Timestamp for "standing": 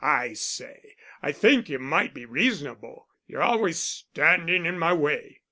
3.77-4.65